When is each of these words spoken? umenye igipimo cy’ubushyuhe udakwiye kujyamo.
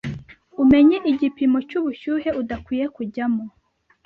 umenye 0.63 0.97
igipimo 1.11 1.57
cy’ubushyuhe 1.69 2.29
udakwiye 2.41 2.85
kujyamo. 2.95 3.43